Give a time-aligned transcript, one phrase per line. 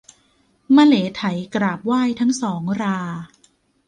[0.75, 1.21] มะเหลไถ
[1.55, 2.99] กราบไหว้ทั้งสองรา